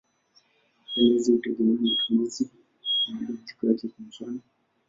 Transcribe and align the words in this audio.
Aina 0.97 1.13
hizi 1.13 1.31
hutegemea 1.31 1.81
matumizi 1.81 2.49
na 3.07 3.13
mabadiliko 3.13 3.67
yake; 3.67 3.87
kwa 3.87 4.05
mfano. 4.05 4.39